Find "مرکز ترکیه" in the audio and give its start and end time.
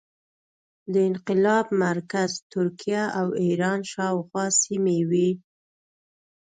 1.85-3.03